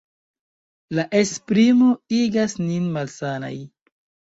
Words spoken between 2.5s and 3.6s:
nin malsanaj.